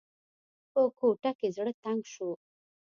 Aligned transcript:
په 0.71 0.81
کوټه 0.99 1.31
کې 1.39 1.47
زړه 1.55 1.71
تنګ 1.83 2.01
شو. 2.13 2.29